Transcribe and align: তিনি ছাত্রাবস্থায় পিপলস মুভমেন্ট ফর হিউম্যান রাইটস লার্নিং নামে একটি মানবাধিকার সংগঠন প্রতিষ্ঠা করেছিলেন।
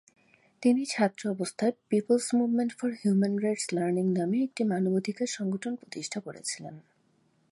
তিনি 0.61 0.81
ছাত্রাবস্থায় 0.85 1.73
পিপলস 1.89 2.27
মুভমেন্ট 2.33 2.71
ফর 2.77 2.89
হিউম্যান 3.01 3.33
রাইটস 3.39 3.65
লার্নিং 3.73 4.05
নামে 4.11 4.37
একটি 4.43 4.61
মানবাধিকার 4.63 5.27
সংগঠন 5.27 5.73
প্রতিষ্ঠা 5.75 6.19
করেছিলেন। 6.19 6.75